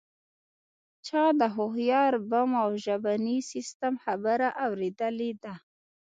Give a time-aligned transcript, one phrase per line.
[1.07, 5.53] چا د هوښیار بم او ژبني سیستم خبره اوریدلې ده